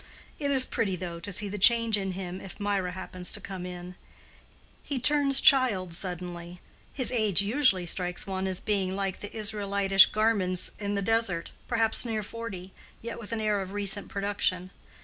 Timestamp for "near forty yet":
12.03-13.19